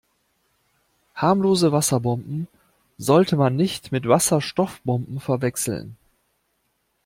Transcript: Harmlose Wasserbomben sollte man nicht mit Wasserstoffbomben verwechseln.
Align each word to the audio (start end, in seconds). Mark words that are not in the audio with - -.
Harmlose 1.13 1.71
Wasserbomben 1.71 2.47
sollte 2.97 3.35
man 3.35 3.55
nicht 3.55 3.91
mit 3.91 4.07
Wasserstoffbomben 4.07 5.19
verwechseln. 5.19 5.95